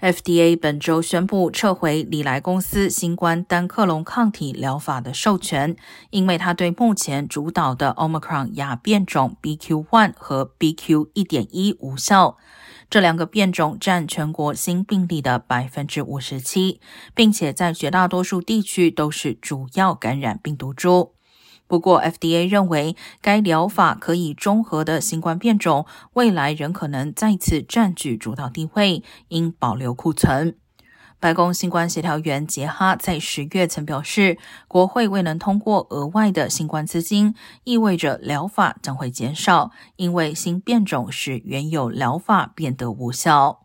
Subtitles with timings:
[0.00, 5.76] FDA 本周宣布撤回李来公司新冠单克隆抗体疗法的授权，
[6.08, 12.38] 因为它对目前主导的 Omicron 亚变种 BQ.1 和 BQ.1.1 无效。
[12.88, 16.80] 这两个变种占全国新病例的百分之五十七，
[17.14, 21.12] 并且在绝大多数地区都是主要感染病毒株。
[21.70, 30.56] 不过，FDA 认为该疗法可以中和的新冠变种，未来仍可能再次占据主导地位，应保留库存。
[31.20, 34.36] 白宫新冠协调员杰哈在十月曾表示，
[34.66, 43.60] 国会未能通过额外的新冠资金，意味着疗法将会减少，因为新变种使原有疗法变得无效。